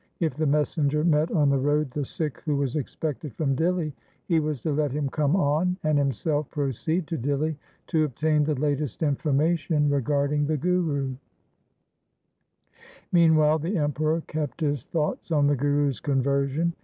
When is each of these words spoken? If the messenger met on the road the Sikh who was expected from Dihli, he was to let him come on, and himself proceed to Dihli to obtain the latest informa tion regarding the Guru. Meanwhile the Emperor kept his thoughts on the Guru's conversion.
If 0.19 0.33
the 0.33 0.47
messenger 0.47 1.03
met 1.03 1.29
on 1.31 1.51
the 1.51 1.59
road 1.59 1.91
the 1.91 2.03
Sikh 2.03 2.39
who 2.41 2.55
was 2.55 2.75
expected 2.75 3.35
from 3.35 3.55
Dihli, 3.55 3.93
he 4.27 4.39
was 4.39 4.63
to 4.63 4.71
let 4.71 4.91
him 4.91 5.09
come 5.09 5.35
on, 5.35 5.77
and 5.83 5.95
himself 5.95 6.49
proceed 6.49 7.05
to 7.05 7.19
Dihli 7.19 7.55
to 7.85 8.05
obtain 8.05 8.43
the 8.43 8.55
latest 8.59 9.01
informa 9.01 9.55
tion 9.59 9.91
regarding 9.91 10.47
the 10.47 10.57
Guru. 10.57 11.17
Meanwhile 13.11 13.59
the 13.59 13.77
Emperor 13.77 14.21
kept 14.21 14.61
his 14.61 14.85
thoughts 14.85 15.29
on 15.31 15.45
the 15.45 15.55
Guru's 15.55 15.99
conversion. 15.99 16.73